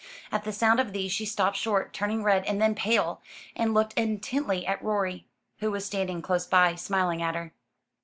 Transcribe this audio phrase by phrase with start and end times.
[0.31, 3.21] At the sound of these she stopped short, turning red, and then pale,
[3.55, 5.27] and looked intently at Rorie,
[5.59, 7.53] who was standing close by, smiling at her.